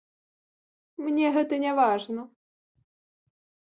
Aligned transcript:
Мне 1.03 1.25
гэта 1.37 1.55
не 1.67 1.71
важна. 1.83 2.21